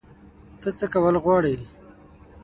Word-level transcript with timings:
ته 0.61 0.69
څه 0.77 0.85
کول 0.93 1.15
غواړې؟ 1.23 1.55